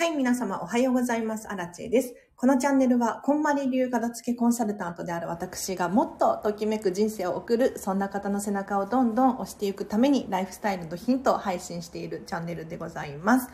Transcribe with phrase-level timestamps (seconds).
[0.00, 1.46] はい、皆様おはようございます。
[1.52, 2.14] アラチェです。
[2.34, 13.50] このチャンネルは、こんまり流片付けコンサルタントである私がもっとときめく人生を送る、そんな方の背中をどんどん押していくために、ライフスタイルのヒントを配信しているチャンネルでございます。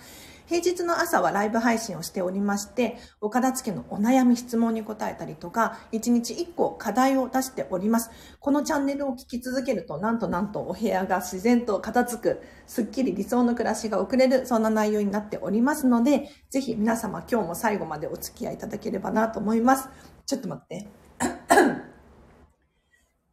[0.47, 8.11] 平日の朝はライブ配信をしておりまして、お片付けのお悩み質問に答えたりとか、1日1個課題を出しております。
[8.39, 19.89] このチャンネルを聞き続けると、なんとなんとお部屋が自然と片付く、すっきり理想の暮らしが送れる、そんな内容になっておりますので、ぜひ皆様今日も最後までお付き合いいただければなと思います。
[20.27, 20.89] ちょっと待って。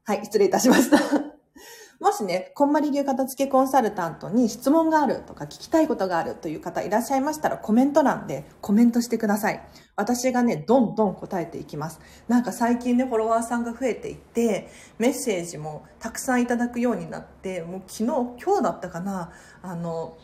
[0.05, 1.32] はい、失礼いたしました。
[1.99, 9.61] もしね、こんまり流片付けコンサルタントに質問があるとか聞きたいことがあるという方いらっしゃいましたらコメント欄でコメントしてください。
[9.95, 11.99] 私がね、どんどん答えていきます。
[12.27, 18.05] なんか最近ね、フォロワーさんが増えていって、メッセージもたくさんいただくようになって、もう昨日、
[18.43, 20.17] 今日だったかな、あの、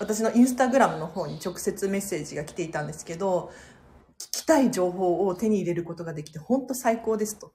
[0.00, 3.52] 私のインスタグラムの方に直接メッセージが来ていたんですけど、
[4.18, 7.52] 聞きたい情報を手に入れることができて、本当最高ですと。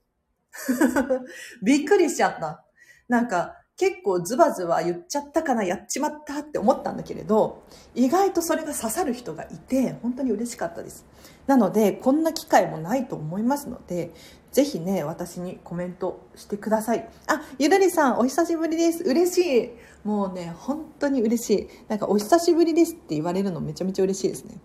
[1.64, 2.66] びっくりしちゃった。
[3.08, 11.06] なんか結構ズバズバ言っちゃったかな、やっちまったって思ったんだけれど、意外とそれが刺さる人がいて、本当に嬉しかったです。
[11.46, 14.14] なので、こんな機会もないと思いますので、
[14.52, 17.10] ぜひね、私にコメントしてください。
[17.28, 19.04] あ、ゆるりさん、お久しぶりです。
[19.04, 19.72] 嬉しい。
[20.08, 21.70] もうね、本当に嬉しい。
[21.90, 24.56] なんか、お久しぶりですって言われるのめちゃめちゃ嬉しいですね。
[24.56, 24.60] い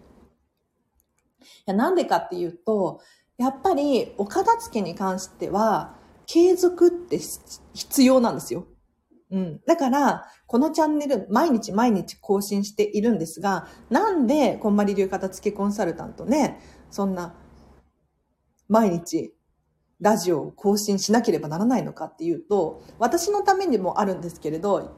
[1.67, 3.01] や、なんでかっていうと、
[3.37, 5.97] やっぱり、お片付けに関しては、
[6.33, 7.19] 継続って
[7.75, 8.69] 必要なんですよ。
[9.33, 9.61] うん。
[9.67, 17.35] だから、このチャンネル、毎日毎日更新しているんですが、なんで、こんまり流片付けコンサルタントね、そんな、
[18.69, 19.35] 毎日、
[20.01, 24.97] ラジオを更新しなければならないのかっていうと、私のためにもあるんですけれど、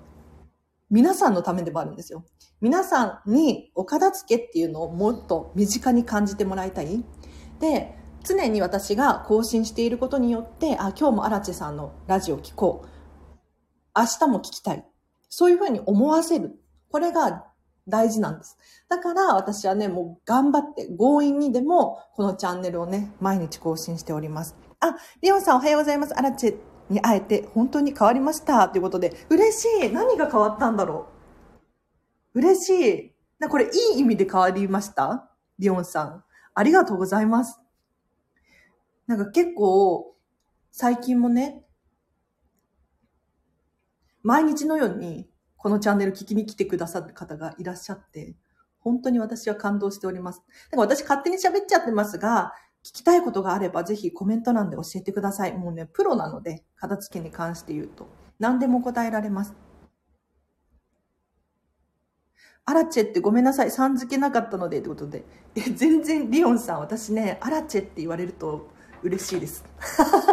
[0.90, 2.26] 皆さんのためでもあるんですよ。
[2.60, 7.02] 皆さんにお片付けっていうのをもっと身近に感じてもらいたい。
[7.58, 12.88] で、常に私が更新していることによって、あ、今日も荒地さんのラジオ聞こう。
[13.94, 14.84] 明日も聞きたい。
[15.28, 16.58] そういうふうに思わせる。
[16.90, 17.46] これが
[17.88, 18.56] 大事なんです。
[18.88, 24.56] だから私はね、もう頑張って強引にでもこのチャンネルをね、毎日更新しております。
[24.80, 26.14] あ、リオンさんおはようございます。
[26.18, 26.56] アラチェ
[26.90, 28.68] に会えて本当に変わりました。
[28.68, 29.92] ということで、嬉しい。
[29.92, 31.06] 何が変わったんだろ
[32.34, 32.40] う。
[32.40, 33.48] 嬉しい。
[33.48, 35.30] これいい意味で変わりました？
[35.58, 36.24] リオンさん。
[36.54, 37.58] ありがとうございます。
[39.06, 40.16] なんか結構、
[40.70, 41.64] 最近もね、
[44.22, 48.36] 毎日のようにこのチャンネル聞きに来てくださる方がいらっしゃって、
[48.80, 50.42] 本当に私は感動しております。
[50.70, 52.52] だか私勝手に喋っちゃってますが、
[52.84, 55.52] 聞きたいことがあればぜひコメント欄で教えてください。
[55.52, 58.08] もうね、プロなので、片付けに関して言うと。
[58.40, 59.54] 何でも答えられます。
[62.64, 63.70] アラチェってごめんなさい。
[63.70, 65.24] さん付けなかったので、ってことで。
[65.76, 68.71] 全然、リオンさん、私ね、アラチェって言われると、
[69.02, 69.64] 嬉しいです。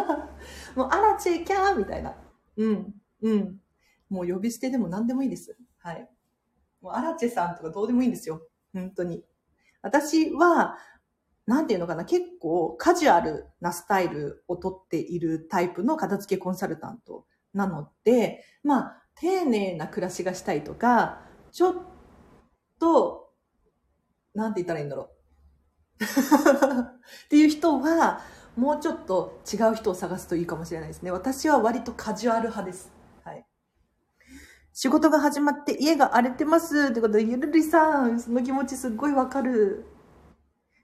[0.76, 2.16] もう、あらちえキャーみたいな。
[2.58, 3.60] うん、うん。
[4.10, 5.58] もう呼び捨てでも何でもいいです。
[5.80, 6.10] はい。
[6.82, 8.42] もう、アラチェさんとかどうでもいいんですよ。
[8.74, 9.24] 本当に。
[9.82, 10.78] 私は、
[11.46, 21.76] なんていうのかな、結構カジュアルなスタイルをとっているタイプの片付けコンサルタントなので、まあ、丁寧な暮らしがしたいとか、ちょっ
[22.80, 23.32] と、
[24.34, 25.20] なんて言ったらいいんだろう。
[27.26, 28.22] っていう人は、
[28.60, 31.12] もうちょっと違う人を探すといいかもしれないですね。
[31.12, 32.92] 私は割とカジュアル派です。
[33.24, 33.46] はい。
[34.74, 36.90] 仕事が始まって家が荒れてます。
[36.90, 39.86] ってことで、ゆるりさん、その気持ちすっごいわかる。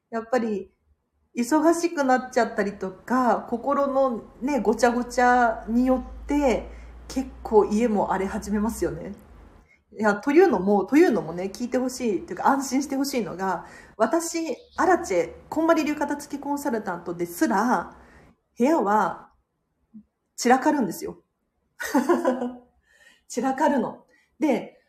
[0.09, 0.72] やっぱり、
[1.38, 6.69] 忙しくなっちゃったりとか、心のね、ごちゃごちゃによって、
[7.09, 9.12] 結構家も荒れ始めますよね。
[9.97, 13.66] いや、というのも、というのもね、聞いてほしい、というか安心してほしいのが、
[13.97, 17.95] 私、アラチェ、こんまり流片付きコンサルタントですら、
[18.57, 19.29] 部屋は
[20.35, 21.22] 散らかるんですよ。
[23.28, 24.05] 散らかるの。
[24.40, 24.81] で、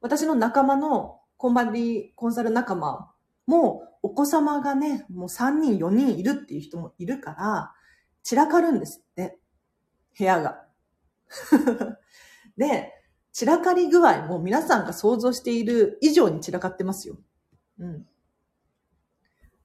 [0.00, 3.12] 私の仲間のこんまりコンサル仲間
[3.46, 7.74] も、お子様がね、もう3人、4人いるっていう人もいるから、
[8.22, 9.38] 散らかるんですって。
[10.16, 10.64] 部屋が。
[12.56, 12.92] で、
[13.32, 17.16] 散らかり具合も皆さんが想像している以上に散らかってますよ。
[17.78, 18.06] うん。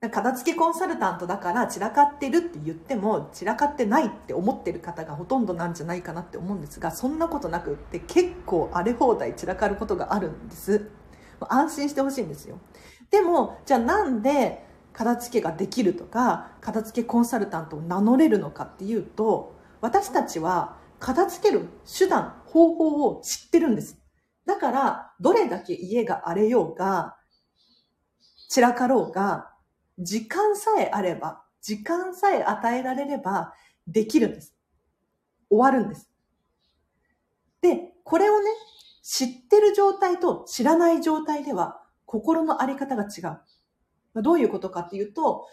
[0.10, 10.90] 片付けコンサルタントだから散らかってるって言っても散らかってないって思ってる方がほとんどなんじゃないかなって思うんですがそんなことなくって結構荒れ放題散らかることがあるんです。
[11.50, 12.60] 安心してほしいんですよ。
[13.12, 24.00] でもじゃあなんで片付けができるとか片付けコンサルタントを名乗れるのかっていうと私たちは片付ける手段方法を知ってるんです。
[24.46, 27.18] だからどれだけ家が荒れようが
[28.50, 29.50] 散らかろうが、
[30.00, 33.54] 時間さえあれば、時間さえ与えられれば、
[33.88, 34.56] できるんです。
[35.50, 36.10] 終わるんです。
[37.62, 38.50] で、これをね、
[39.02, 43.22] 知ってる状態と知らない状態では、心のあり方が違
[44.16, 44.22] う。
[44.22, 45.48] どういうことかっていうと、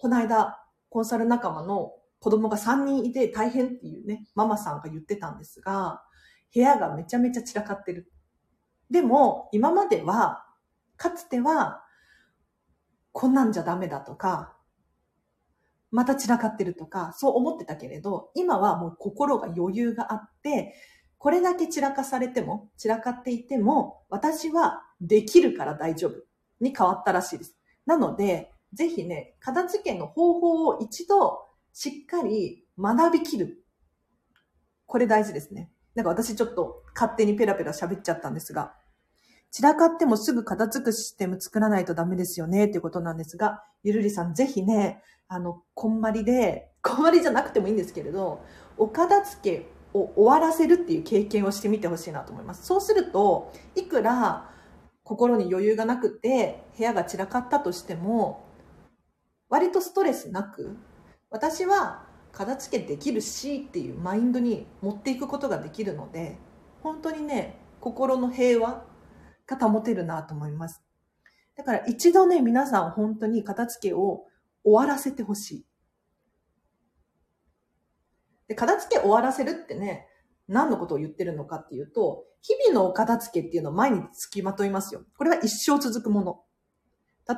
[0.00, 0.58] この間、
[0.88, 6.02] コンサル仲間の子供が3人いて大変っていうね、ママさんが言ってたんですが、
[6.54, 8.12] 部屋がめちゃめちゃ散らかってる。
[8.90, 10.44] でも、今までは、
[10.96, 11.82] かつては、
[13.12, 14.56] こんなんじゃダメだとか、
[15.90, 20.74] また散らかってるとか、そう思ってたけれど、今はもう心が余裕があって、
[21.18, 26.24] これだけ散らかされても、散らかっていても、私はできるから大丈夫
[26.60, 27.56] に変わったらしいです。
[27.86, 33.62] なので、ぜひね、片付けの方法を一度しっかり学びきる。
[34.86, 35.70] これ大事ですね。
[35.94, 38.74] なんか私ちょっと勝手にペラペラ喋っちゃったんですが、
[39.52, 48.42] 散らかってもすぐ片付くシステム作らないとダメですよねっていうことなんですが、ゆるりさんぜひね、あの、こんまりで、こんまりじゃなくてもいいんですけれど、
[48.78, 52.64] お片付けを終わらせるっていう経験をしてみてほしいなと思います。
[52.64, 54.50] そうすると、いくら
[55.04, 58.46] 心に余裕がなくて部屋が散らかったとしても、
[59.50, 60.76] 割とストレスなく、
[61.28, 66.38] 私は片付けできるしっていうマインドに持っていくことができるので、
[66.82, 68.90] 本当にね、心の平和
[69.56, 70.82] が保てるなと思います。
[71.56, 74.26] だから一度ね、皆さん本当に片付けを
[74.64, 75.66] 終わらせてほしい。
[78.48, 80.06] で、片付け終わらせるってね、
[80.48, 85.02] 何のことを言ってるのかっていうと、日々のお片付けっていうのを毎日付きまといますよ。
[85.16, 86.42] これは一生続くもの。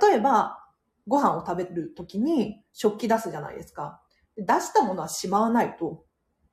[0.01, 0.61] 例えば、
[1.07, 4.01] ご飯を食べるときに食器出すじゃないですか。
[4.37, 6.05] 出したものはしまわないと、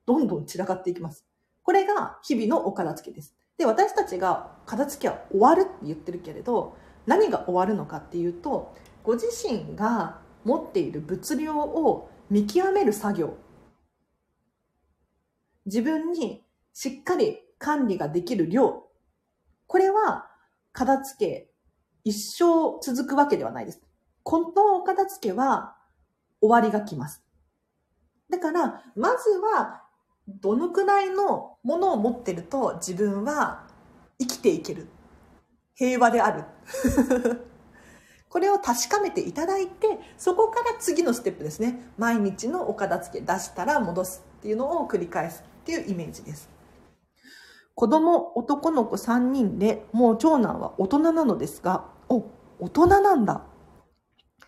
[0.04, 1.26] どんどん散らかっていきます。
[1.62, 3.34] これが日々のお片付けです。
[3.58, 6.76] で、私たちが片付けは終わるって言ってるけれど、
[7.06, 13.36] 何が終わるのかっていうと、ご自身が持っている物量を見極める作業。
[15.66, 18.84] 自分にしっかり管理ができる量。
[19.66, 20.28] これは
[20.72, 21.50] 片付け
[22.04, 23.80] 一生続くわけではないです。
[24.24, 25.76] 本当のお片付けは
[26.40, 27.24] 終わりが来ます。
[28.30, 29.81] だから、まずは
[30.40, 33.66] どのくらいのものを持ってると自分は
[34.18, 34.88] 生きていける。
[35.74, 36.44] 平和である。
[38.28, 41.92] これを確かめていただいて、そこから次のステップですね。
[41.98, 46.48] 毎日のお片付け出したら戻すっていうのを繰り返すっていうイメージです。
[47.74, 52.24] 子供、男の子3人で、もう長男は大人なのですが、お、
[52.58, 53.42] 大人なんだ。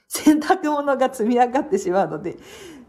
[0.08, 2.38] 洗濯物が積み上がってしまうので、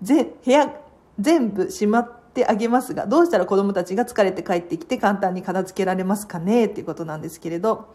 [0.01, 0.81] ぜ、部屋、
[1.19, 6.68] 全部しまってあげますが、どうしたら子供たちが疲れて帰ってきて簡単に片付けられますかね？
[6.68, 7.94] っていうことなんですけれど、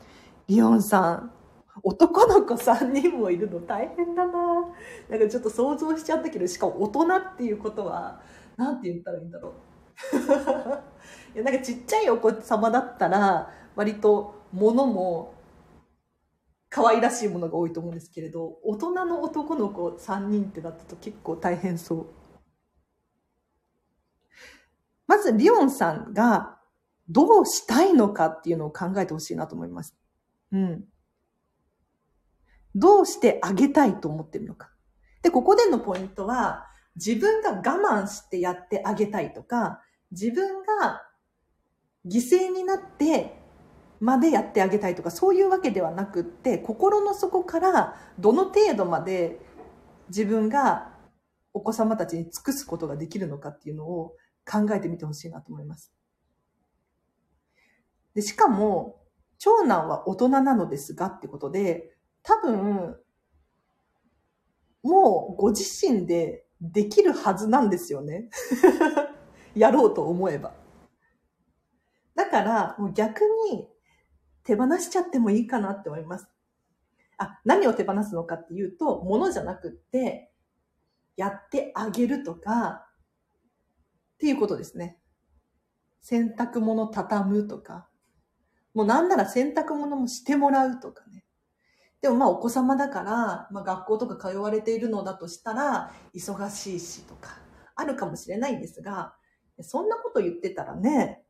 [0.48, 1.32] リオンさん、
[1.84, 4.32] 男の子3人もいるの大変だな
[5.10, 8.20] なんかちょっと想像しちゃったけど、しかも大人っていうことは、
[8.56, 9.52] なんて言ったらいいんだろう。
[11.34, 15.34] いやなんかちっちゃいお子様だったら、割と物も
[16.70, 22.06] 可愛らしいものが多いと思うんですけれど、大人の男の子3人ってなったと結構大変そう。
[25.10, 26.56] まず、リオンさんが
[27.08, 29.96] どうしたいのかっていうのを考えてほしいなと思います。
[30.52, 30.84] うん。
[32.76, 34.70] どうしてあげたいと思ってるのか。
[35.22, 36.64] で、ここでのポイントは、
[36.94, 41.02] 自分が我慢してやってあげたいとか、自分が
[42.06, 43.34] 犠牲になって
[43.98, 49.40] までやってあげたいとか、そういうわけではなくって、心の底からどの程度まで
[50.08, 50.92] 自分が
[51.52, 54.14] お子様たちに尽くすことができるのかっていうのを
[54.50, 55.92] 考えてみてほしいなと思います。
[58.14, 59.00] で、しかも、
[59.38, 62.96] 長男は大人なのですがってことで、多分、
[64.82, 68.28] もうご自身でできるはずなんですよね。
[69.54, 70.52] やろうと思えば。
[72.14, 73.68] だから、逆に
[74.42, 76.28] 手放しちゃってもいいかなって思います。
[77.18, 80.32] あ、何を手放すのかっていうと、物じゃなくって、
[81.16, 82.89] やってあげるとか、
[84.20, 84.98] っていうことですね。
[86.02, 87.88] 洗濯物畳むとか、
[88.74, 91.24] もうなんなら洗濯物もしてもらうとかね。
[92.02, 97.38] でもまあお子様だから、まあ学校とか通われているのだとしたら、忙しいしとか、
[97.74, 99.14] あるかもしれないんですが、
[99.62, 101.22] そんなこと言ってたらね、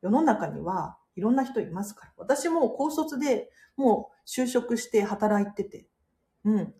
[0.00, 2.12] 世の中にはいろんな人いますから。
[2.16, 5.88] 私も高卒でもう就職して働いてて、
[6.44, 6.74] うん。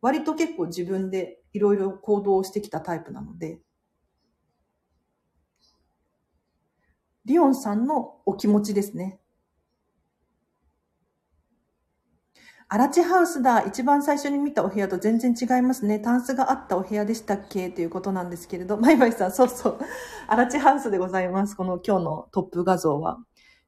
[0.00, 3.60] 割と結構自分でいろいろ行動してきたタイプなので、
[7.24, 9.20] リオンさんのお気持ちですね。
[12.68, 13.62] アラチハウスだ。
[13.66, 15.98] 一番最初に見たお部屋と全然違いますね。
[15.98, 17.68] タンスがあったお部屋でしたっけ？
[17.68, 18.76] ということなんですけれど。
[18.78, 19.78] マイマイさん、そうそう。
[20.28, 21.56] アラチハウスでございます。
[21.56, 23.18] この今日のトップ画像は。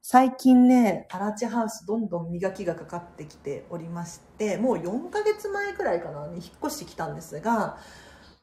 [0.02, 7.78] 最近ね、アラチハウスどんどん磨きがかかってきておりまして、もう4ヶ月前くらいかなに引っ越してきたんですが、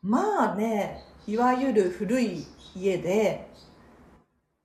[0.01, 3.49] まあね、いわゆる古い家で、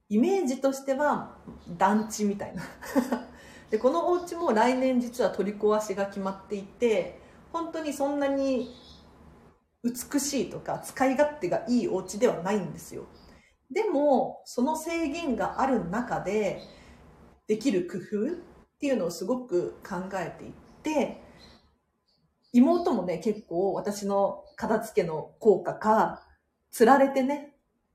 [0.08, 1.36] イメージとしては
[1.76, 2.62] 団地みたいな。
[3.70, 7.18] でこのお家も来年実は取り壊しが決まっていて
[7.52, 8.72] 本当にそんなに
[9.82, 13.06] 美しいとか使い勝手がいいお家ではないんですよ。
[13.70, 16.60] でもその制限がある中で
[17.46, 18.36] できる工夫っ
[18.78, 21.22] ていうのをすごく考えていって
[22.52, 26.22] 妹もね結構私の片付けの効果か
[26.70, 27.53] つられてね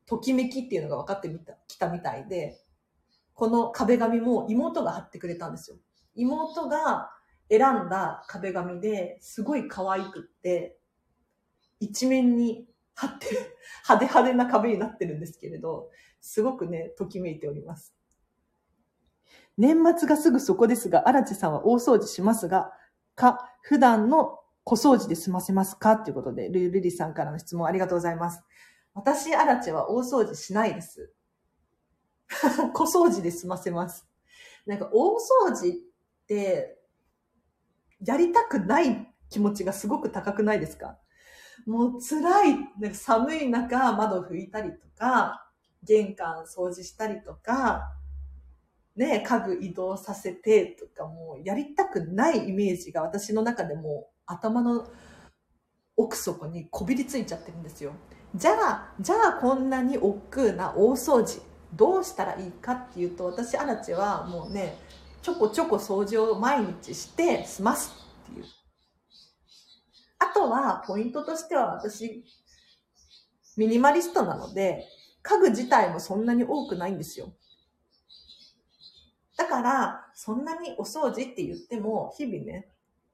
[0.09, 2.59] ときめきっていうのが分かってみたきたみたいで
[3.39, 5.77] この壁紙も妹が貼ってくれたんですよ。
[6.15, 7.11] 妹が
[7.49, 10.77] 選んだ壁紙ですごい可愛くって、
[11.79, 13.37] 一面に貼ってる、
[13.87, 15.89] 派手派手な壁になってるんですけれど、
[16.19, 17.95] すごくね、ときめいております。
[19.57, 22.73] 年末がすぐそこですが、荒地さんは大掃除しますが、
[23.15, 25.95] か、普段の小掃除で済ませますか？
[25.95, 28.43] ということで、ルルリさんからの質問ありがとうございます。
[28.93, 31.13] 私、荒地は大掃除しないです。
[32.73, 34.07] 小掃除で済ませます。
[34.65, 36.79] なんか大掃除って、
[38.03, 40.97] やりたくない気持ちがすごく高くないですか？
[41.65, 45.49] もう辛い、なんか寒い中窓拭いたりとか、
[45.83, 47.93] 玄関掃除したりとか、
[48.95, 54.91] ね、家具移動させてとかもうやりたくないイメージが私の中でも頭の
[55.95, 57.93] 奥底にこびりついちゃってるんですよ。
[58.35, 61.41] じゃあ、じゃあこんなに億劫な大掃除
[61.73, 64.77] どうしたらいいかっていうと私アラチはもうね
[65.21, 67.93] ちょこちょこ掃除を毎日して済ます
[68.29, 68.45] っていう。
[70.19, 72.23] あとはポイントとしては私
[73.57, 74.85] ミニマリストなので
[75.21, 77.33] 家具自体もそんなに多くないんですよ。
[79.37, 82.67] だからそんなにお掃除って言っても日々ね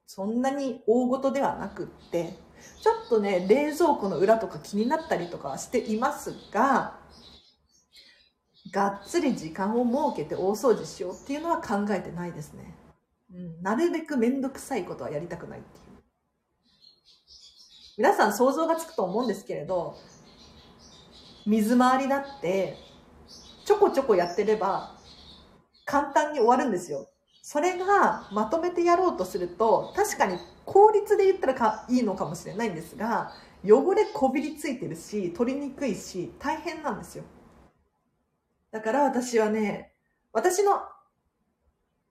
[0.06, 2.34] そんなに大ごとではなくって
[2.80, 6.98] ちょっとね冷蔵庫の裏とか気になったりとかしていますが
[8.70, 12.74] がっつり時間を設けて大掃除しようっていうのは考えてないですね。
[13.32, 15.84] うん、なるべくめんどくさいことはやりたくないっていう。
[17.98, 19.96] 皆さん想像がつくと思うんですけれど、
[21.46, 22.76] 水回りだって、
[23.64, 24.96] ちょこちょこやってれば、
[25.84, 27.08] 簡単に終わるんですよ。
[27.42, 33.32] それがまとめてやろうとすると、確かに効率で言ったらかいいのかもしれないんですが、
[33.64, 37.24] 汚れこびりついてるし、取りにくいし、大変なんですよ。
[38.72, 39.92] だから私はね、
[40.32, 40.82] 私の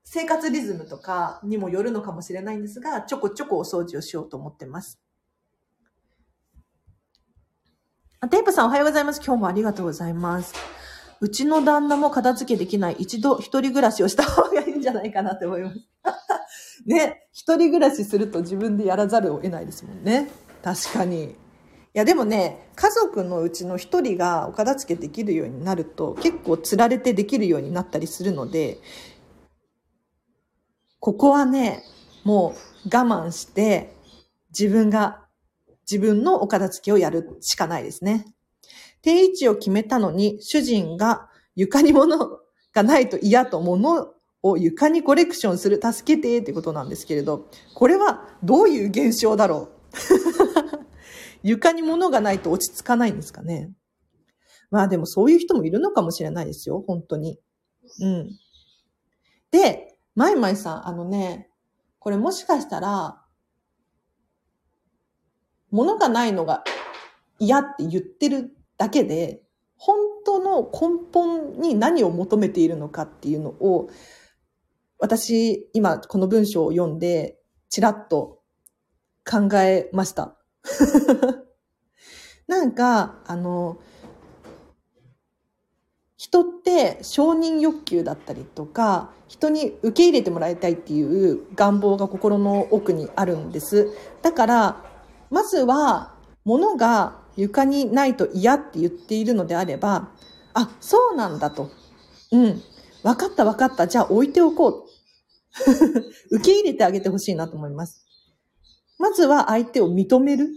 [0.04, 5.00] 生活リズムとかにもよるのかもしれないんですが、ちょこちょこお掃除をしようと思ってます
[8.22, 8.28] あ。
[8.30, 9.22] テープさんおはようございます。
[9.24, 10.54] 今日もありがとうございます。
[11.20, 12.96] うちの旦那も片付けできない。
[13.00, 15.80] 一度一人暮らしをした方がいいんじゃないかなって思います。
[16.86, 20.29] ね、一人暮らしすると自分でやらざるを得ないですもんね。
[20.63, 21.24] 確かに。
[21.25, 28.79] いやでもね家族のうちの一人がお片付けできるようになると結構つられてできるようになったりするので
[31.00, 31.84] ここはね
[32.25, 32.53] も
[32.86, 33.96] う我慢して
[34.50, 35.25] 自分が
[35.89, 38.25] 自分のお片付けをやるしかないですね。
[39.01, 42.39] 定位置を決めたのに主人が床に物
[42.74, 44.14] がないと嫌と物
[44.48, 50.86] を床にコレクションする助けてってことなんですけれどこれはどういう現象だろう？
[51.42, 53.72] 床に物がないと落ち着かないんですかね？
[54.70, 57.40] まあでもそういう人もいるのかもしれないですよ、本当に。
[58.02, 58.30] うん。
[59.52, 61.50] で、マイマイさん、あのね、
[62.00, 63.22] これもしかしたら、
[65.72, 66.64] 物がないのが
[67.40, 69.44] 嫌って言ってるだけで、
[69.78, 73.90] 本当の根本に何を求めているのかっていうのを、
[75.00, 77.38] 私、今この文章を読んで、
[77.70, 78.42] ちらっと
[79.30, 80.38] 考えました。
[82.48, 83.78] なんか、あの、
[86.18, 93.90] 人って承認欲求だったりとか、人に受け入れてもらいたいっていう願望が心の奥にあるんです。
[94.22, 94.84] だから、
[95.30, 100.10] まずは、物が床にないと嫌って言っているのであれば、
[100.54, 101.70] あ、そうなんだと。
[102.32, 102.62] うん。
[103.04, 103.88] わかったわかった。
[103.88, 104.85] じゃあ置いておこう。
[106.32, 108.06] 受け入れてあげてほしいなと思います。
[108.98, 110.50] まずは相手を認める。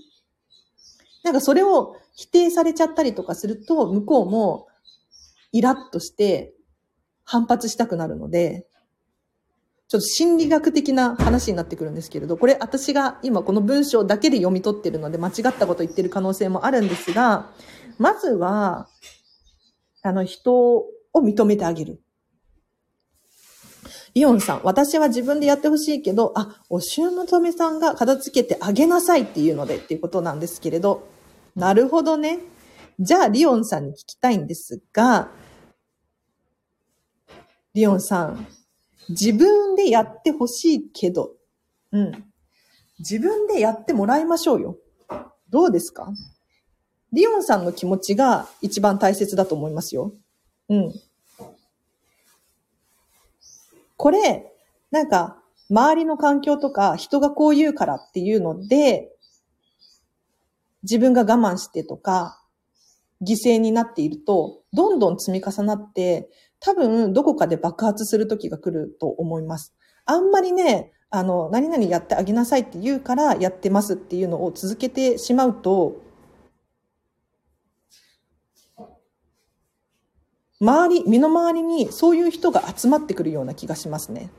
[1.24, 4.66] なんかそれを否定されちゃったりとかすると、向こうも
[5.52, 6.54] イラッとして
[7.24, 8.66] 反発したくなるので、
[9.88, 17.50] ちょっと心理学的な話になってくるんですけれど、これ私が今この文章だけで読み取ってるので間違ったこと言ってる可能性もあるんですが、
[17.98, 18.88] まずは、
[20.02, 20.86] あの人を
[21.16, 22.00] 認めてあげる。
[24.14, 31.08] イオンさん、私は自分でやってほしいけど、あ、おしゅうむとめさんが片付けてあげなさいっていうのでっていうことなんですけれど、
[31.54, 32.38] なるほどね。
[33.00, 35.30] じゃあ、リオンさんに聞きたいんですが、
[37.74, 38.46] リオンさん、
[39.08, 41.32] 自分でやってほしいけど、
[41.92, 42.24] うん。
[42.98, 44.76] 自分でやってもらいましょうよ。
[45.50, 46.12] どうですか？
[47.12, 50.12] リオンさんの気持ちが一番大切だと思いますよ。
[50.68, 50.92] うん。
[53.98, 54.46] これ、
[54.90, 59.10] なんか、周りの環境とか人がこう言うからっていうので、
[60.84, 62.40] 自分が我慢してとか、
[63.20, 69.74] 犠牲になっていると、どんどん積み重なって、多分どこかで爆発する時が来ると思います。
[70.06, 76.07] あんまりね、あの、何々やってあげなさいって言うからやってますっていうのを続けてしまうと、
[80.60, 84.30] 周り、身の回りにそういう人が集まってくるような気がしますね。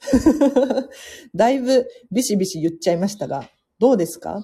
[1.34, 3.48] だいぶビシビシ言っちゃいましたが、
[3.78, 4.42] どうですか？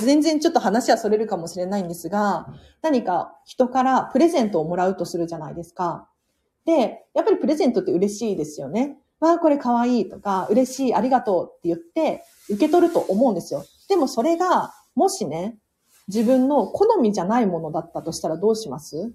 [0.00, 2.46] 全然ちょっと話はそれるかもしれないんですが、
[2.82, 6.08] 何か人からプレゼントをもらうとするじゃないですか。
[6.64, 8.98] で、やっぱりプレゼントって嬉しいですよね。
[9.18, 13.64] わあ、これかわいいとか、嬉しい、ありがとうって言って受け取ると思うんですよ。
[13.88, 15.58] でもそれが、もしね、
[16.12, 19.12] 自分の好みじゃないものだったとしたらどうします？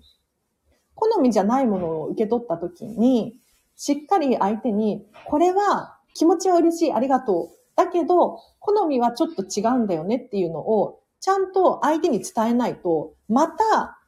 [0.95, 3.35] 好みじゃないものを受け取った時に、
[3.75, 7.57] しっかり相手に、これは気持ちは嬉しい、ありがとう。
[7.75, 13.99] だけど、好みはちょっと違うんだよねっていうのを、ちゃんと相手に伝えないと、また、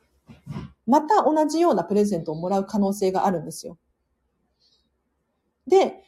[0.88, 3.78] また同じようなプレゼントをもらう可能性があるんですよ。
[5.68, 6.04] で、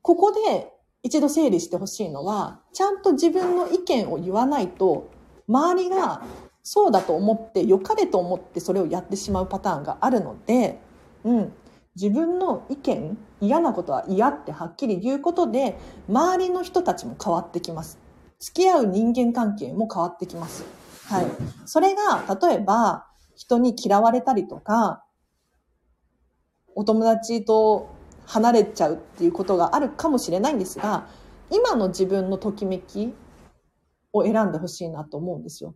[0.00, 5.10] ここで一度整理してほしいのは、ちゃんと自分の意見を言わないと、
[5.48, 6.22] 周りが
[6.62, 10.80] そうだと思って、良かれと思ってそれをやってしまうパターンがあるので、
[11.24, 11.52] うん。
[11.96, 17.98] 自分の意見、嫌なことは嫌ってはっきり言うことで、周りの人たちも変わってきます。
[18.38, 20.64] 付き合う人間関係も変わってきます。
[21.06, 21.26] はい。
[21.66, 25.04] それが、例えば、人に嫌われたりとか、
[26.74, 27.88] お友達と
[28.30, 31.08] 離れちゃうっていうことがあるかもしれないんですが、
[31.50, 33.12] 今の自分のときめき
[34.12, 35.74] を選んでほしいなと思うんですよ。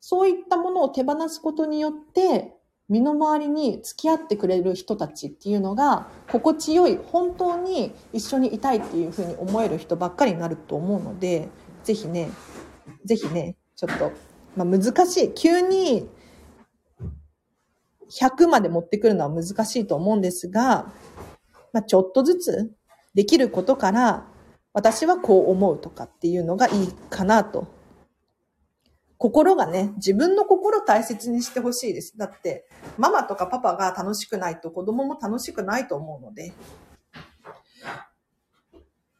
[0.00, 2.56] そういったものを手放すことによって、
[2.88, 11.48] 身の回りに付き合ってくれる人たちっていうのが、心地よい、本当に一緒にいたいっていうふうに思える人ばっかりになると思うので、
[11.84, 12.30] ぜひね、
[13.04, 14.10] ぜひね、ちょっと、
[14.56, 15.34] まあ難しい。
[15.34, 16.08] 急に
[18.20, 20.92] 100まで持ってくるのは難しいと思うんですが、
[21.72, 22.72] まあ、ちょっとずつ
[23.14, 24.26] できることから、
[24.74, 27.66] 私はこう思うとかっていうのがいいかなと。
[29.18, 32.18] 心がね、自分の心大切にしてほしいです。
[32.18, 32.66] だって、
[32.98, 36.52] ママとかパパが楽しくないと子供も楽しくないと思うので。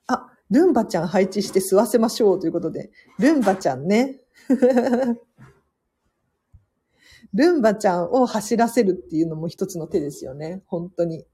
[0.08, 2.90] あ、ルンバちゃん配置して吸わせましょうということで。
[3.18, 4.18] ルンバちゃんね。
[7.34, 10.62] ルンバちゃんを走らせるっていうのも一つの手ですよね。
[10.66, 11.24] 本当に。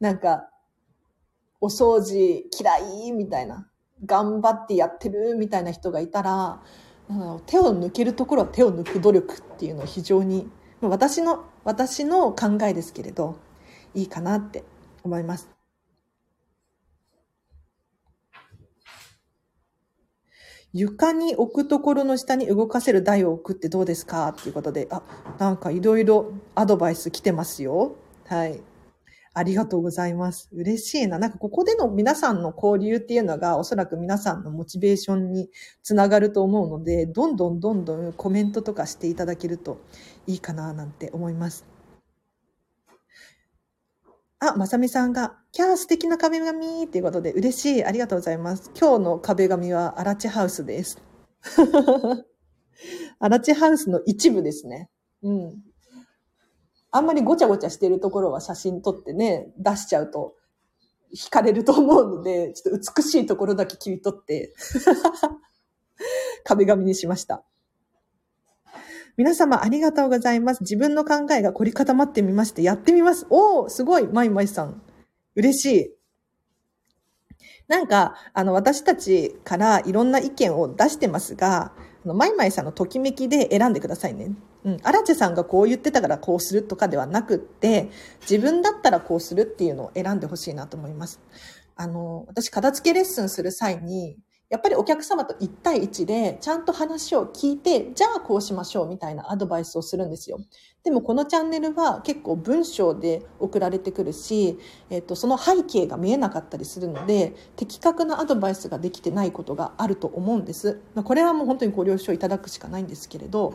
[0.00, 0.50] なんか、
[1.60, 3.68] お掃除嫌いみたいな。
[4.04, 6.62] 頑張ってやってるみたいな人がいたら、
[7.46, 10.48] 手を抜けるところは手を抜く努力っていうのは非常に、
[10.80, 13.36] 私の、私の考えですけれど、
[13.94, 14.64] いいかなって
[15.02, 15.57] 思います。
[20.78, 24.28] 床に置くところの下に動かせる台を置くってどうですか？
[24.28, 25.02] っていうことで、あ、
[25.38, 27.96] なんかいろいろアドバイス来てますよ。
[28.26, 28.60] はい。
[29.34, 30.48] ありがとうございます。
[30.52, 31.18] 嬉しいな。
[31.18, 35.48] なんかここでの皆さんの交流っていうのがおそらく皆さんのモチベーションに
[35.82, 39.80] つながると思うので、どんどんどんどんコメントとかしていただけると
[40.26, 41.66] いいかななんて思います。
[44.40, 47.84] あ、まさみさんが、キャー素敵な壁紙っていうことで嬉しい。
[47.84, 48.70] ありがとうございます。
[48.80, 51.02] 今日の壁紙はアラチハウスです。
[53.18, 54.88] アラチハウスの一部ですね。
[55.24, 55.64] うん。
[56.92, 60.36] あんまりごちゃごちゃしてるところは写真撮ってね、出しちゃうと
[61.12, 64.54] 惹かれると思うので、ちょっと美しいところだけ切り取って
[66.46, 67.42] 壁紙にしました。
[69.16, 70.60] 皆様ありがとうございます。
[70.60, 73.26] 自分の考えが凝り固まってみまして、やってみます。
[73.28, 74.84] おー、すごい、マイマイさん。
[75.38, 75.94] 嬉しい。
[77.68, 81.72] なんか、あの、私たちからいろんな意見を出してますが、
[82.04, 84.32] あのマイマイさんのときめきで選んでくださいね。
[84.64, 84.80] うん。
[84.82, 87.88] アラチェさんがこう言ってたからこうするとかではなくって、
[88.22, 91.20] 自分だったらこうするっていうのを選んでほしいなと思います。
[91.76, 100.38] あの、私、片付けレッスンする際に、やっぱりお客様と1対1でちゃんと話を聞いて、じゃあこうしましょうみたいなアドバイスをするんですよ。
[100.84, 110.80] でもこのチャンネルは結構文章で送られてくるし、えっと、その背景が見えなかったりするので、的確なアドバイスができてないことがあると思うんです。
[110.94, 113.54] まあこれはもう本当にご了承いただくしかないんですけれど、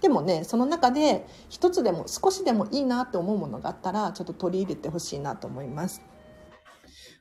[0.00, 6.02] でもね、その中で一つでも少しでもいいなって思うものがあったら、ちょっと取り入れてほしいなと思います。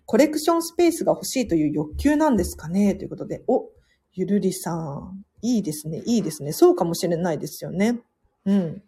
[0.06, 2.96] コレクションスペースが欲しいという欲求なんですかね？
[2.96, 3.70] ということで、お、
[4.14, 5.24] ゆるりさん。
[5.42, 6.54] いいですね、いいですね。
[6.54, 8.00] そうかもしれないですよね。
[8.46, 8.82] うん。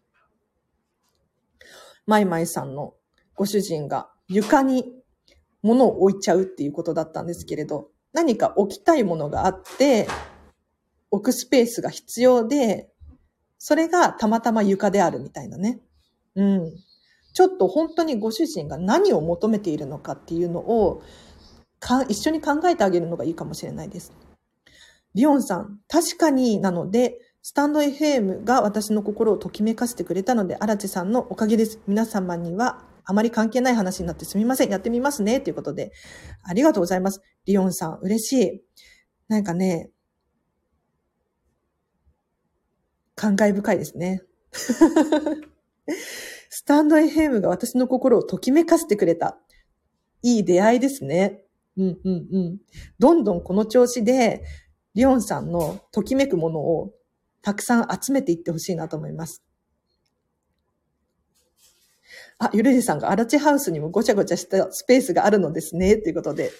[2.08, 2.94] マイマイさんの
[3.36, 4.94] ご主人が床に
[5.62, 10.08] 物を置いちゃうっていうことだったんですけれど、何か置きたいものがあって、
[11.12, 12.89] 置くスペースが必要で、
[13.58, 15.80] それがたまたま床であるみたいなね。
[16.36, 16.72] うん。
[17.34, 21.02] ちょっと本当にご主人が何を求めているのかっていうのを
[21.80, 24.13] か一緒に考えてあげるのがいいかもしれないです。
[25.15, 31.80] リオンさん、確かになので、スタンド FM が私の心をときめかせてくれたので、荒地さんのおかげです。
[31.86, 34.72] 皆様にはあまり関係ない話になってすみません。
[34.72, 35.40] やってみますね。
[35.42, 35.92] ということで、
[36.42, 37.22] ありがとうございます。
[37.46, 38.64] リオンさん、嬉しい。
[39.28, 39.92] なんかね、
[43.14, 44.24] 感慨深いですね。
[46.50, 49.38] スタンド FM が私の心をときめかせてくれた。
[50.24, 51.44] いい出会いですね。
[51.78, 52.58] うんうんうん。
[52.98, 54.42] どんどんこの調子で、
[54.96, 56.95] リオンさんのときめくものを
[57.46, 59.44] たくさん集めていってほしいなと思います。
[62.40, 66.52] あ、ゆるじさんがアラチハウスにもごちゃごちゃしたスペースがあるのですね、ということで。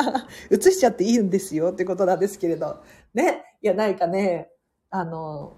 [0.50, 2.78] 映しちゃっていいんですよ、ってことなんですけれど。
[3.12, 3.44] ね。
[3.60, 4.50] いや、なんかね、
[4.88, 5.52] あの、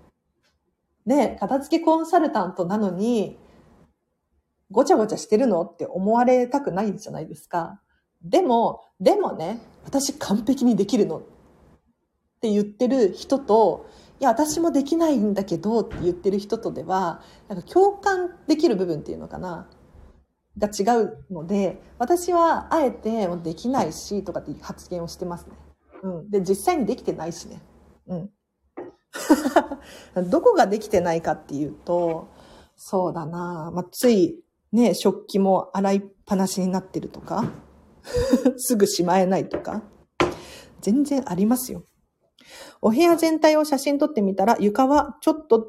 [1.07, 3.39] ね、片付けコンサルタントなのに、
[4.73, 7.81] ごちゃごちゃしてるのって思われたくないじゃないですか。
[8.25, 11.23] でも、でもね、私完璧にできるのっ
[12.41, 13.87] て言ってる人と、
[14.21, 19.69] いや、私もできないんだけどって言ってる人とでは、なんか共感できる部分っていうのかな、
[20.57, 25.53] が違うので、私はあえてできないしとかって発言をしてますね。
[26.03, 26.31] うん。
[26.31, 27.61] で、実際にできてないしね。
[28.07, 28.31] うん。
[30.31, 32.29] どこができてないかっていうと、
[32.77, 37.45] そうだなまあ、ついね、食器も洗いっぱなしになってるとか、
[38.59, 39.83] すぐしまえないとか、
[40.81, 41.85] 全然ありますよ。
[42.85, 45.67] お部屋全体を写真撮ってみたら床はちょっとっ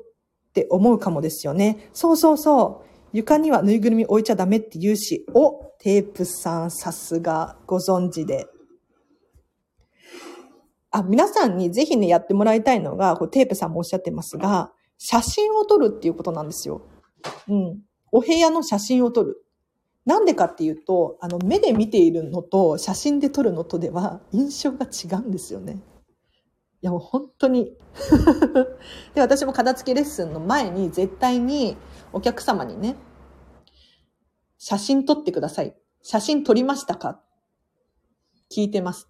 [0.53, 1.89] て思うかもですよね。
[1.93, 2.85] そうそうそう。
[3.13, 8.47] 床にはぬいぐるみ置いちゃダメって言うし、お、テープさんさすがご存知で。
[10.91, 16.81] あ、皆さんにぜひね、やってもらいたいのが、こうテープさんもおっしゃってますが、写真を撮るっていうことなんですよ。
[17.47, 17.79] うん。
[18.11, 19.41] お部屋の写真を撮る。
[20.05, 25.81] なんでかっていうと、あの、目で見ているのと写真で撮るのとでは印象が違うんですよね。
[26.85, 27.75] や、もう本当に
[29.13, 31.77] で、私も片付けレッスンの前に絶対に
[32.13, 32.95] お客様にね、
[34.57, 35.75] 写真撮ってください。
[36.01, 37.21] 写真撮りましたか？
[38.51, 39.09] 聞いてます。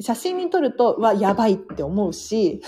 [0.00, 2.62] 写真に撮ると、は、やばいって思うし、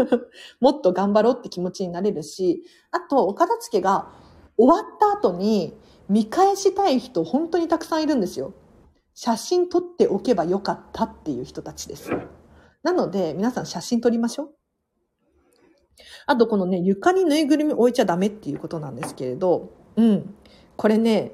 [0.60, 4.12] もっと頑張ろうって気持ちになれるし、あと、お片付けが
[4.58, 5.74] 終わった後に
[6.10, 8.52] 見返したい人、本当にたくさんいるんですよ。
[9.14, 12.10] 写真撮っておけばよかったっていう人たちです。
[12.86, 14.50] なので、皆さん写真撮りましょう。
[16.26, 20.36] あと、このね、床にぬいぐるみ置いちゃダメっていうことなんですけれど、うん。
[20.76, 21.32] これね、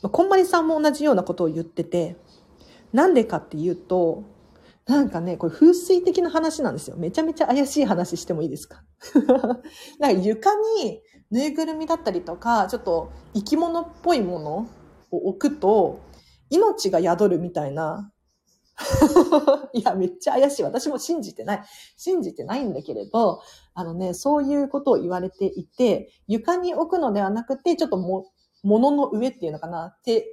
[0.00, 2.16] こんまりさんも同じようなことを言ってて、
[2.94, 4.24] なんでかっていうと、
[4.86, 6.96] なんかね、これ風水的な話なんですよ。
[6.96, 8.82] めちゃめちゃ怪しい話してもいいですか？
[10.00, 14.68] なんか床にぬいぐるみだったりとか、ちょっと生き物っぽいもの
[15.10, 16.00] を置くと、
[16.48, 18.10] 命が宿るみたいな。
[19.72, 20.62] いや、めっちゃ怪しい。
[20.64, 21.64] 私も信じてない。
[21.96, 23.40] 信じてないんだけれど、
[23.74, 28.26] あのね、そういうことを言われていて、床に置くのではなくて、ちょっとも、
[28.62, 30.26] 物の上っていうのかな、手、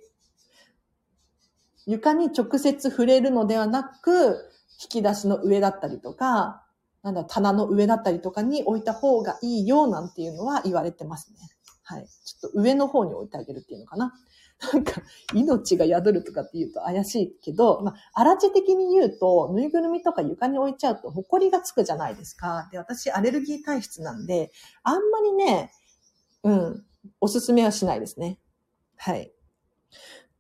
[1.86, 4.50] 床に直接触れるのではなく、
[4.82, 6.66] 引き出しの上だったりとか、
[7.04, 11.38] なんだ、棚の上だったりとかに置いた方がいいよなんていうのは言われてますね。
[11.84, 12.08] はい。
[12.26, 14.14] ちょっと上の方に置いてあげるっていうのかな。
[14.74, 15.02] なんか、
[15.34, 22.70] 命が宿るとかって言うと怪しいけど、まあ、荒地的に言うと、ぬいぐるみとか床に置いちゃうと、埃がつくじゃないですか。
[22.72, 24.52] で、私、アレルギー体質なんで、
[24.84, 25.72] あんまりね、
[26.44, 26.86] うん、
[27.20, 28.40] おすすめはしないですね。
[28.98, 29.32] はい。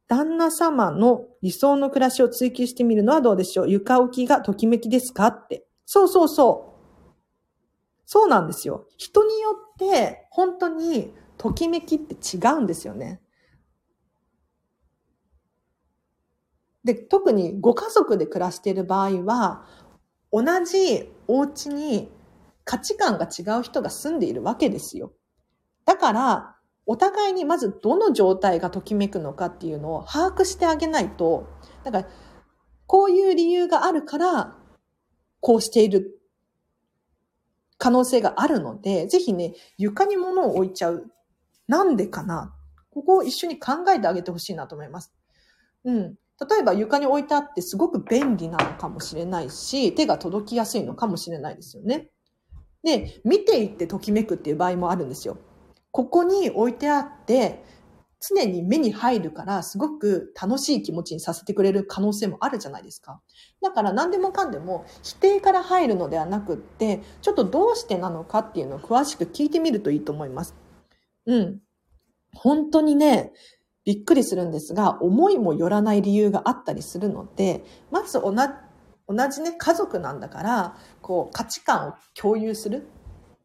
[0.08, 3.70] 旦那様の理想の暮らしを追求してみるのはどうでしょう？
[3.70, 5.28] 床置きがときめきですか？
[5.28, 5.66] って。
[5.86, 7.12] そうそうそう。
[8.06, 8.88] そうなんですよ。
[8.98, 13.22] 人によって本当にときめきって違うんですよね。
[16.84, 19.66] で、特にご家族で暮らしている場合は、
[20.32, 22.12] 同じお家に
[22.64, 25.14] 価値観が違う人が住んでいるわけですよ。
[25.86, 31.48] だから、お互いにまずどの状態がときめくのかっていうのを把握してあげないと、
[31.84, 32.08] だから、
[32.88, 34.58] こういう理由があるから、
[35.40, 36.20] こうしている
[37.78, 41.12] 可能性があるので、ぜひね、床に物を置いちゃう。
[41.68, 42.54] なんでかな
[42.90, 45.14] ここを一緒に考えてあげてほしいなと思います。
[45.86, 46.16] うん。
[46.50, 52.10] 例えば床に置いてあってすごく便利なのかもしれないし、手が届きやすいのかもしれないですよね。
[52.84, 55.38] で、見ていってときめくっていう場合もあるんですよ。
[55.92, 57.64] ここに置いてあって、
[58.20, 63.22] 常に目に入るから、すごく楽しい気持ちにさせてくれる可能性もあるじゃないですか。
[63.62, 70.56] だから何でもかんでも否定から入るのではなくって、ちょっとどうしてなのかっていうのを詳しく聞いてみるといいと思います。
[71.26, 71.60] うん。
[72.34, 73.34] 本当にね、
[73.84, 78.32] びっくりするんですが、思いもよらない理由があったりするので、まず同
[79.30, 82.88] じね、家族なんだから、こう、価値観を共有する。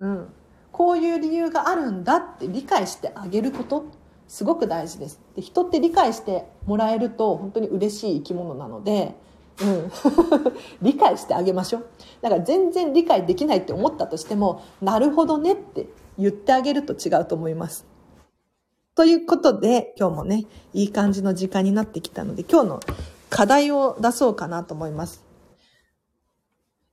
[0.00, 0.28] うん。
[0.72, 3.86] こういう理由があるんだって理解してあげること、
[4.28, 5.20] すごく大事です。
[5.34, 9.14] で人って理解してもらえると本当に嬉しい生き物なので、
[9.62, 9.90] うん。
[10.82, 11.86] 理解してあげましょう。
[12.20, 17.86] だから全然理解できないって思ったとしても、なるほどねって言ってあげると違うと思います。
[18.96, 22.80] ということで、今日もね、いい感じの時間になってきたので、今日の
[23.28, 25.22] 課題を出そうかなと思います。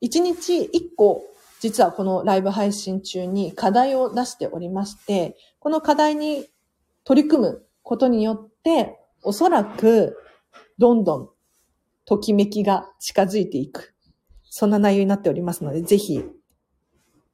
[0.01, 1.23] 一日一個、
[1.61, 6.45] 実はこのライブ配信中に課題を出しておりまして、この課題に
[7.05, 10.17] 取り組むことによって、おそらく、
[10.77, 11.29] どんどん、
[12.03, 13.95] ときめきが近づいていく。
[14.43, 16.21] そんな内容になっておりますので、ぜひ、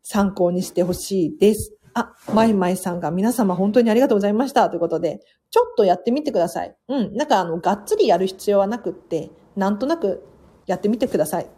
[0.04, 1.79] 参考にしてほしいです。
[1.94, 4.70] あ、マイマイさんが皆様本当にありがとうございました。
[4.70, 6.76] ということで、ちょっとやってみてください。
[6.88, 7.16] うん。
[7.16, 10.24] なんかあの、がっつりやる必要はなくって、なんとなく
[10.66, 11.50] やってみてください。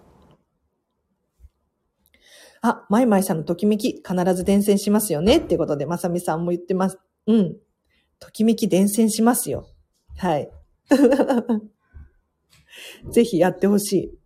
[2.61, 5.37] あ、マイマイさんのときめき必ず伝染しますよね。
[5.37, 6.99] っていうことで、まさみさんも言ってます。
[7.27, 7.57] うん。
[8.19, 9.67] ときめき伝染しますよ。
[10.17, 10.49] はい。
[13.11, 14.20] ぜひやってほしい。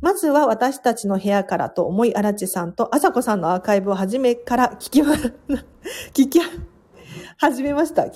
[0.00, 5.14] まずは私たちの部屋からと思いあらちさんとあさこさんのアーカイブを初めから聞きま、
[6.14, 6.40] 聞 き
[7.36, 8.06] 始めました。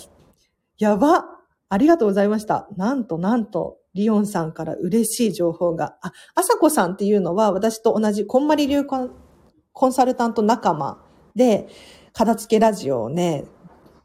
[0.79, 1.25] やば
[1.69, 2.69] ありがとうございました。
[2.77, 5.97] なんとなんと、リオンさんから嬉しい情報が。
[6.03, 9.11] あ、あさこさんっていうのは私と同じこんまり流コン
[9.73, 11.03] コンサルタント仲間
[11.35, 11.69] で、
[12.13, 13.45] 片付けラジオをね、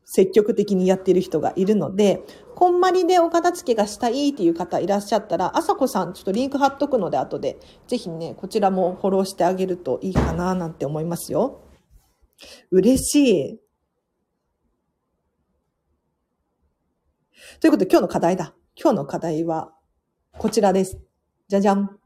[0.09, 2.21] 積極的にやっている人がいるので、
[2.55, 11.61] こんまりでお片付けがしたいっていう方いらっしゃったら、あさこさんちょっとリンク貼っとくので後で、ぜひね、こちらもフォローしてあげるといいかななんて思いますよ。
[12.71, 13.59] 嬉しい。
[17.59, 18.55] ということで今日の課題だ。
[18.81, 19.73] 今日の課題は
[20.37, 20.97] こちらです。
[21.49, 21.99] じゃじゃん。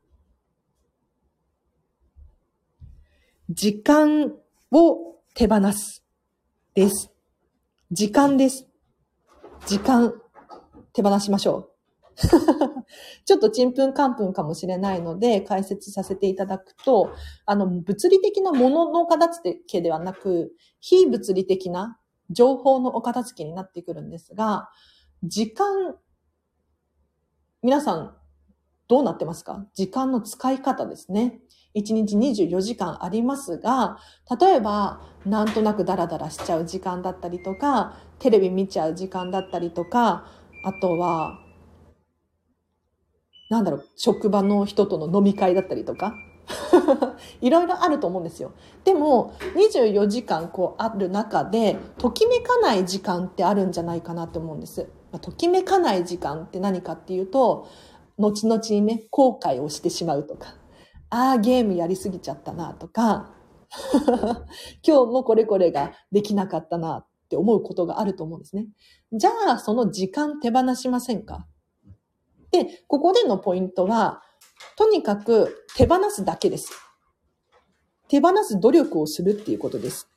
[3.48, 4.34] 時間
[4.72, 6.04] を手放す
[6.74, 7.11] です。
[7.93, 8.69] 時間です。
[9.67, 10.13] 時間
[10.93, 11.71] 手放しましょう。
[13.25, 17.12] ちょっとちんぷんかんぷんかもしれないので解説させていただくと、
[17.45, 21.99] あの、物理的なものの片付けではなく、非物理的な
[22.30, 24.69] 情報のお片付けになってくるんですが、
[25.23, 25.97] 時間、
[27.62, 28.15] 皆さん
[28.88, 29.67] どうなってますか？
[29.73, 31.41] 時間の使い方ですね。
[31.76, 33.98] 1日24時間ありますが、
[34.40, 40.26] 例えば、なんとなくダラダラしちゃう時間だったりとか、テレビ見ちゃう時間だったりとか、
[40.64, 41.40] あとは、
[43.50, 46.16] なんだろう、職場の人との飲み会だったりとか、
[47.42, 48.52] いろいろあると思うんですよ。
[48.84, 54.88] でも、24時間こうある中で、ときめかない時間ってあるんじゃないかなって思うんです。
[55.22, 57.68] ときめかない時間って何かっていうと、
[58.18, 60.56] 後々にね、後悔をしてしまうとか、
[61.12, 63.34] ああ、ゲームやりすぎちゃったなとか、
[64.82, 68.67] 今日もこれこれができなかったなって思うことがあると思うんですね。
[69.12, 71.45] じゃあ、その時間手放しませんか？
[72.52, 74.21] で、ここでのポイントは、
[74.78, 76.71] とにかく手放すだけです。
[78.08, 80.10] 手放す努力をするっていうことです。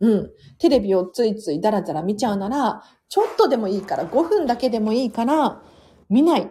[0.00, 0.30] うん。
[0.58, 5.62] テレビをついついダラダラ見ちゃうなら、ちょっとでもいいから、5分だけでもいいから、
[6.08, 6.50] 見ない。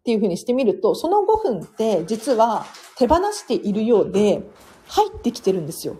[0.00, 2.64] っていうふうにしてみると、その5分って実は
[2.96, 4.42] 手放しているようで
[4.86, 5.96] 入ってきてるんですよ。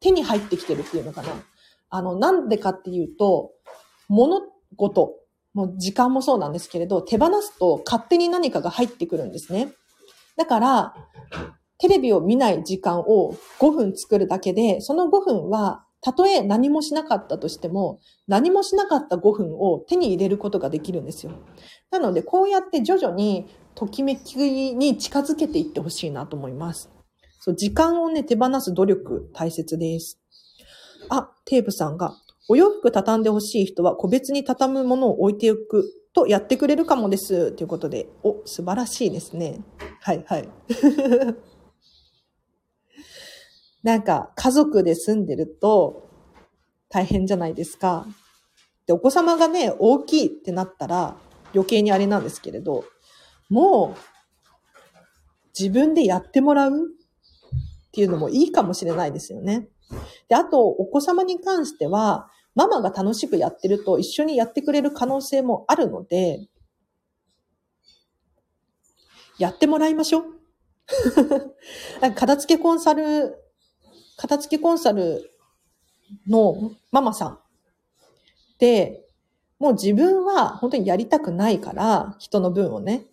[0.00, 1.28] 手に入ってきてるっていうのかな。
[1.90, 3.52] あの、なんでかっていうと、
[4.08, 4.42] 物
[4.76, 5.14] 事、
[5.54, 9.72] もう時間もそうなんですけれど、手放すと勝手に何かが入ってくるんですね。
[10.36, 10.94] だから、
[11.78, 21.32] テレビを見ない時間を5分作るだけで、その5分は、たとえ何もしなかったとしても、何もしなかった5分を手に入れることができるんですよ。
[21.90, 24.36] なので、こうやって徐々にときめき
[24.74, 26.90] に近づけていってほしいなと思います。
[27.40, 30.20] そう、時間をね、手放す努力大切です。
[31.08, 32.14] あ、テープさんが、
[32.48, 35.84] お洋服畳んでほしい人は個別に畳むものを置いておく
[36.14, 37.52] とやってくれるかもです。
[37.52, 39.60] ということで、お、素晴らしいですね。
[40.00, 40.48] はいはい。
[43.88, 46.10] なんか、家族で住んでると
[46.90, 48.06] 大変じゃないですか。
[48.86, 51.16] で、お子様がね、大きいってなったら
[51.54, 52.84] 余計にあれなんですけれど、
[53.48, 54.98] もう、
[55.58, 56.74] 自分でやってもらうっ
[57.90, 59.70] ていうのもいいかもしれないですよね。
[60.28, 66.46] で、あと、お子様に関しては、ママが楽しくやってると一緒にやってくれる可能性もあるので、
[69.38, 70.24] やってもらいましょう。
[72.14, 73.47] 片付けコンサル、
[74.18, 75.30] 片付けコンサル
[76.28, 77.38] のママさん
[78.58, 79.06] で、
[79.60, 83.06] もう自分は本当にやりたくないから、人の分をね、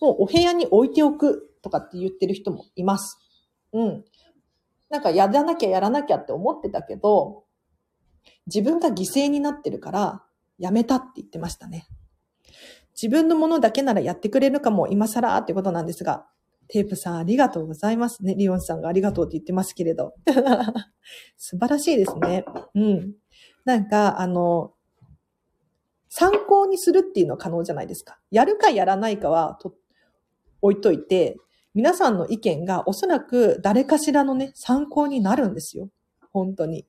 [0.00, 3.18] もうお部屋に置いておくとかって言ってる人もいます。
[3.72, 4.04] うん。
[4.88, 7.42] なんかやらなきゃやらなきゃって思ってたけど、
[8.46, 10.22] 自分が犠牲になってるから、
[10.58, 11.88] やめたって言ってましたね。
[12.94, 16.28] 自分のものだけならやってくれるかも、今更ってことなんですが、
[16.68, 18.34] テープさんありがとうございますね。
[18.34, 20.14] リオンさんがありがとうって言ってますけれど。
[21.36, 22.44] 素晴らしいですね。
[22.74, 23.14] うん。
[23.64, 24.74] なんか、あの、
[26.08, 28.18] 参考にするっていうのは可能じゃないですか。
[28.30, 29.74] やるかやらないかはと
[30.62, 31.36] 置いといて、
[31.74, 35.90] 皆さんの意見がおそらく誰かしらのね、参考になるんですよ。
[36.32, 36.86] 本当に。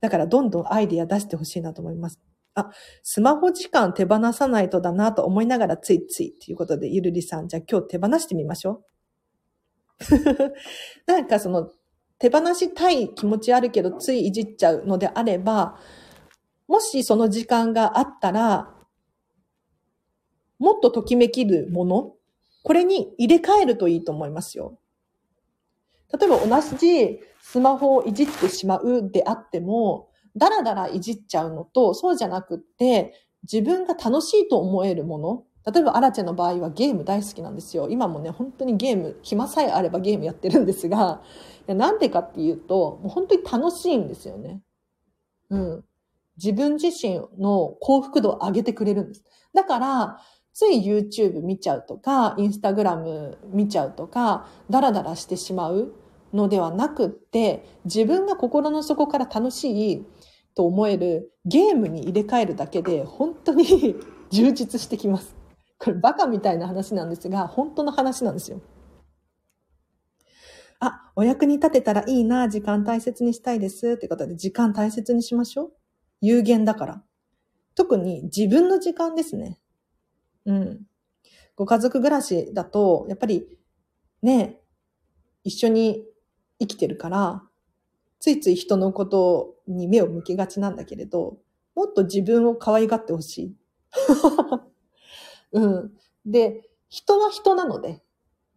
[0.00, 2.18] だからどんどんアイディア出してほしいなと思います。
[2.54, 2.70] あ、
[3.02, 8.82] スマホ時間手放さないとだなと思いながらついついということで、ゆるりさん、じゃあ今日手放してみましょ
[10.00, 10.52] う。
[11.06, 11.70] なんかその、
[12.18, 15.78] 手放したい気持ちあるけど、ついいじっちゃうのであれば、
[16.68, 18.74] もしその時間があったら、
[20.58, 22.14] もっとときめきるもの、
[22.62, 24.78] これに入れ替えるといいと思いますよ。
[26.12, 33.14] 例えば同じスマホをいじってしまうであっても、だらだらいじっちゃうのと、そうじゃなくって、
[33.50, 35.44] 自分が楽しいと思えるもの。
[35.72, 37.88] 例えば、アラチェの場合はゲーム大好きなんですよ。
[37.90, 41.22] 今もね、本当にゲーム、暇さえあればゲームやってるんですが、
[41.68, 44.62] いやなんでかっていうと、もう本当に楽しいんですよね。
[45.50, 45.84] うん。
[46.36, 49.24] 自分自身の幸福度を上げてくれるんです。
[49.52, 50.18] だから、
[50.54, 55.92] つい YouTube 見ちゃうとか、Instagram 見ちゃうとか、ダラダラしてしまう
[56.32, 60.06] のではなくって、自分が心の底から楽しい
[60.60, 63.96] と思えるゲームに入れ替えるだけで本当に
[64.30, 65.34] 充実してきます。
[65.78, 68.60] これバカみたいな話なんですが、本当の話なんですよ。
[70.78, 73.92] あ、お役に立てたらいいな、時間大切にしたいです。
[73.92, 75.72] ってことで、時間大切にしましょう。
[76.20, 77.02] 有限だから。
[77.74, 79.58] 特に自分の時間ですね。
[80.44, 80.86] うん。
[81.56, 83.48] ご家族暮らしだと、やっぱり、
[84.20, 84.60] ね、
[85.42, 86.04] 一緒に
[86.58, 87.49] 生きてるから、
[88.20, 91.38] ついつい人のことに目を向けがちなんだけれど、
[91.74, 93.56] もっと自分を可愛がってほしい。
[95.52, 95.92] うん。
[96.26, 98.02] で、人は人なので、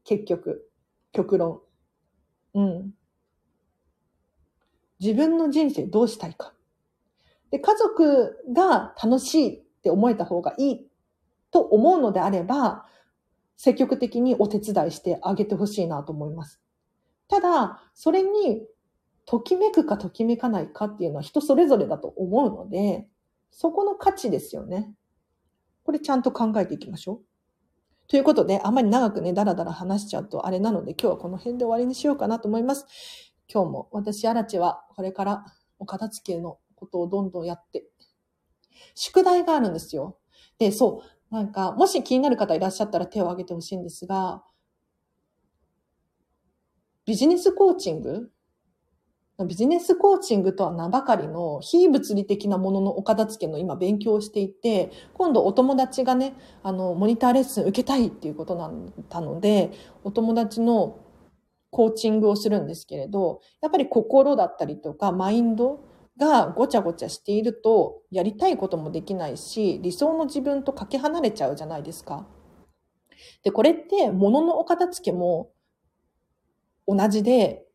[0.04, 0.70] 結局、
[1.14, 1.62] 極論。
[2.54, 2.94] うん。
[5.00, 6.54] 自分の人生どうしたいか。
[7.52, 10.88] で、家族が楽しいって思えた方がいい
[11.52, 12.86] と思うのであれば、
[13.56, 16.60] 積極的にお手伝いしてあげてほしいなと思います。
[17.28, 18.66] ただ、それに、
[19.26, 23.08] ときめくかときめかないかっていうのは人それぞれだと思うので、
[23.52, 24.94] そこの価値ですよね。
[25.84, 27.22] これちゃんと考えていきましょう。
[28.08, 32.86] ということで、あまり長くね、だらだら話しちゃうとあれなので、今日はこの辺で終わりにしようかなと思います。
[33.52, 35.46] 今日も私、アラチはこれから
[35.80, 37.86] お片付けのことをどんどんやって、
[38.96, 40.18] 宿題があるんですよ。
[40.58, 44.44] で、そう、なんか、もし気になる方いらっしゃったら手を挙げてほしいんですが、
[47.06, 48.32] ビジネスコーチング
[49.40, 58.72] ビジネスコーチングとは名ばかりの非物理的なもののお片付けの今勉強をしていて、今度お友達がね、あの、モニターレッスン受けたいっていうことなっ
[59.10, 59.72] たので、
[60.04, 61.00] お友達の
[61.72, 65.80] コーチングをするんですけれど、やっぱり心だったりとかマインド
[66.18, 72.28] がごちゃごちゃしていると、やりたいこともできないし、理想の自分とかけ離れちゃうじゃないですか。
[73.44, 75.50] で、これって物のお片付けも
[76.88, 77.66] 同じで、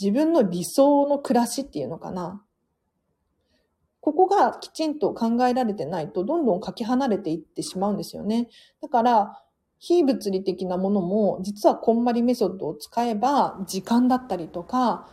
[0.00, 2.42] 自分の理想の暮らしっていうのかな。
[4.00, 8.48] ここがきちんと考えられてないと、どんどんかけ離れていってしまうんですよね。
[8.80, 9.42] だから、
[9.78, 15.08] 非物理的なものも、実はこんまりメソッドを使えば、時間だったりとか、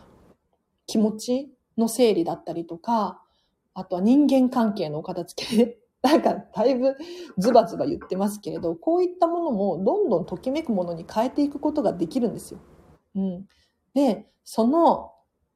[0.85, 3.21] 気持ちの整理だったりとか、
[3.73, 5.77] あとは人間関係のお片付け。
[6.01, 6.95] なんか、だいぶ
[7.37, 12.59] ズバズバ言ってますけれど、こういったものもどんどんときめくものに変えていくことができるんですよ。
[13.15, 13.47] うん。
[13.97, 15.11] で、その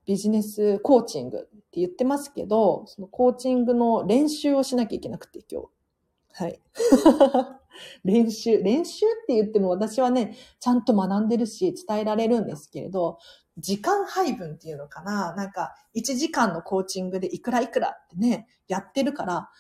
[0.08, 5.68] ビジネスコーチングって言ってますけど、そのコーチングの練習をしなきゃいけなくて、今日。
[6.34, 6.60] はい。
[8.04, 13.20] 練習、練習って言っても私はね、ちゃんと学んでるし伝えられるんですけれど、
[13.60, 19.52] 時間配分っていうのかななんか、1時間のコーチングでいくらいくらってね、やってるから、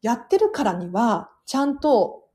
[0.00, 2.28] やってるからには、ちゃんと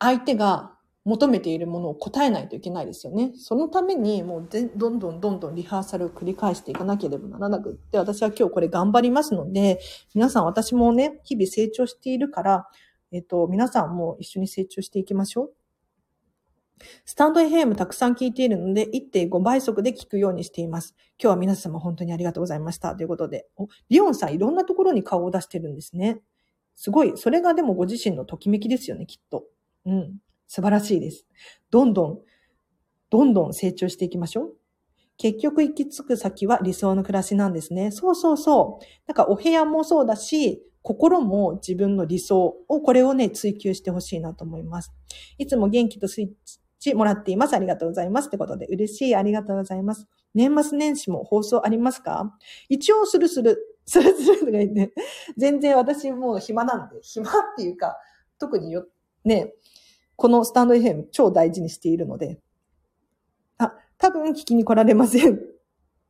[0.00, 3.32] 相手が求めているものを答えないといけないですよね。
[3.36, 9.80] そのために、もうどんどんどんどんリハーサルを繰り返していかなければならなくって、私は今日これ頑張りますので、
[10.14, 12.68] 皆さん私もね、日々成長しているから、
[13.10, 15.52] えっと、皆さんも一緒に成長していきましょう。
[17.04, 20.94] スタンド FM たくさん聞いているので、1.5倍速で聞くようにしています。
[21.20, 22.94] 今日は皆様本当にありがとうございました。
[22.94, 26.20] ということで、お、リオンさんいろんなところに顔を出してるんですね。
[26.74, 27.12] すごい。
[27.16, 29.44] それがでもご自身のときめきですよね、きっと。
[29.86, 30.18] うん。
[30.48, 31.26] 素晴らしいです。
[31.70, 32.18] どんどん、
[33.10, 34.54] どんどん成長していきましょう。
[35.16, 37.90] 結局行き着く先は理想の暮らしなんですね。
[37.90, 38.84] そうそうそう。
[39.06, 44.92] なんかお部屋もそうだし、心も自分の理想を、これをね、追求してほしいなと思います。
[45.36, 47.54] いつも元気とスイッチもらっています。
[47.54, 48.28] ありがとうございます。
[48.28, 49.16] ってことで、嬉しい。
[49.16, 50.06] ありがとうございます。
[50.34, 52.32] 年末年始も放送ありますか？
[52.68, 53.58] 一応するする。
[53.90, 54.92] するするとか言って、
[55.38, 57.96] 全然私もう暇なんで、暇っていうか、
[58.38, 58.86] 特によ、
[59.24, 59.54] ね、
[60.18, 62.40] このスタンド FM 超大事にしているので、
[63.56, 65.38] あ、多分聞きに来られません。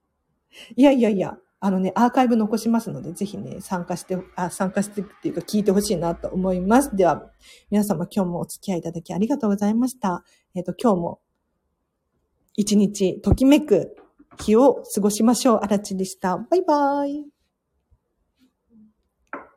[0.77, 6.97] いやいやいや、あのね、アーカイブ残しますので、ぜひね、参加して、あ、参加してっていうか聞いてほしいなと思います。
[6.97, 7.31] では、
[7.71, 10.25] 皆様今日もお付き合いいただきありがとうございました。
[10.55, 11.21] えっ、ー、と、今日も
[12.57, 13.95] 一日ときめく
[14.41, 15.59] 日を過ごしましょう。
[15.59, 16.39] あらちでした。
[16.39, 17.38] バイバーイ。